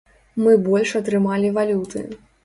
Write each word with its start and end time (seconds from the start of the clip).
Мы 0.43 0.53
больш 0.69 0.93
атрымалі 0.99 1.51
валюты. 1.59 2.01